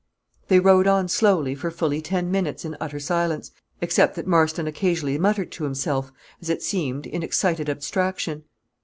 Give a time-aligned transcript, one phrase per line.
[0.47, 3.51] They rode on slowly for fully ten minutes in utter silence,
[3.81, 8.45] except that Marston occasionally muttered to himself, as it seemed, in excited abstraction.